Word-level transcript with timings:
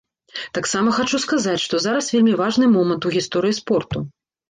Таксама 0.57 0.93
хачу 0.99 1.19
сказаць, 1.27 1.63
што 1.65 1.83
зараз 1.85 2.09
вельмі 2.17 2.35
важны 2.43 2.65
момант 2.75 3.03
у 3.11 3.15
гісторыі 3.21 3.63
спорту. 3.63 4.09